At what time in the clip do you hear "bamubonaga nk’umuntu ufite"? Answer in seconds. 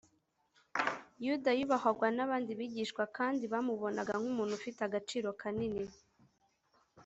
3.53-4.79